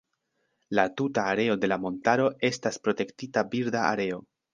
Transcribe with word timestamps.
La 0.77 0.85
tuta 1.01 1.25
areo 1.33 1.57
de 1.65 1.69
la 1.69 1.77
montaro 1.83 2.25
estas 2.49 2.81
Protektita 2.87 3.45
birda 3.53 3.85
areo. 3.91 4.19